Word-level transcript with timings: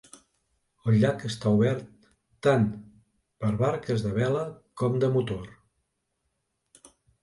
El 0.91 0.95
llac 1.03 1.21
està 1.29 1.51
obert 1.57 2.09
tant 2.49 2.67
per 3.45 3.53
a 3.53 3.55
barques 3.63 4.09
de 4.09 4.17
vela 4.19 4.45
com 4.85 5.01
de 5.07 5.15
motor. 5.21 5.51